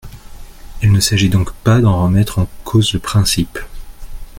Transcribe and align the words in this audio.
Il 0.81 0.91
ne 0.91 0.99
s’agit 0.99 1.29
donc 1.29 1.53
pas 1.53 1.79
d’en 1.79 2.01
remettre 2.03 2.39
en 2.39 2.47
cause 2.63 2.91
le 2.93 2.99
principe. 2.99 3.59